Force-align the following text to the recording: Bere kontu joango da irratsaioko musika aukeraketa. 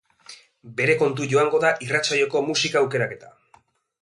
Bere 0.79 0.95
kontu 1.01 1.27
joango 1.33 1.61
da 1.67 1.71
irratsaioko 1.89 2.43
musika 2.49 2.83
aukeraketa. 2.85 3.35